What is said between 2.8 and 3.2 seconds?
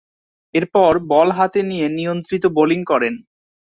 করেন।